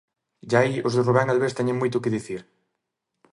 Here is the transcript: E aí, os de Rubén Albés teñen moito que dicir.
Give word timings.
E 0.51 0.53
aí, 0.61 0.75
os 0.87 0.93
de 0.95 1.05
Rubén 1.07 1.27
Albés 1.29 1.57
teñen 1.57 1.79
moito 1.81 2.01
que 2.03 2.13
dicir. 2.15 2.41